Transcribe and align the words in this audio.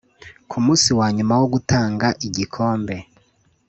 Ku 0.49 0.57
munsi 0.65 0.89
wa 0.99 1.07
nyuma 1.15 1.33
wo 1.41 1.47
gutanga 1.53 2.07
igikombe 2.27 2.95